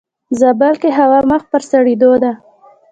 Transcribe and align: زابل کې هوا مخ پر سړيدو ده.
زابل 0.39 0.73
کې 0.81 0.89
هوا 0.99 1.19
مخ 1.31 1.41
پر 1.51 1.61
سړيدو 1.71 2.11
ده. 2.23 2.31